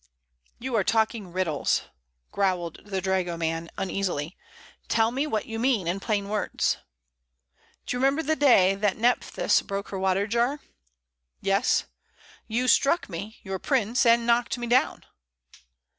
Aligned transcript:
"You 0.57 0.73
are 0.77 0.83
talking 0.83 1.31
riddles," 1.31 1.83
growled 2.31 2.79
the 2.85 3.01
dragoman, 3.03 3.69
uneasily. 3.77 4.35
"Tell 4.87 5.11
me 5.11 5.27
what 5.27 5.45
you 5.45 5.59
mean 5.59 5.85
in 5.87 5.99
plain 5.99 6.27
words." 6.27 6.77
"Do 7.85 7.95
you 7.95 7.99
remember 7.99 8.23
the 8.23 8.35
day 8.35 8.73
that 8.73 8.97
Nephthys 8.97 9.61
broke 9.61 9.89
her 9.89 9.99
water 9.99 10.25
jar?" 10.25 10.59
"Yes." 11.39 11.83
"You 12.47 12.67
struck 12.67 13.09
me, 13.09 13.37
your 13.43 13.59
prince, 13.59 14.03
and 14.03 14.25
knocked 14.25 14.57
me 14.57 14.65
down." 14.65 15.03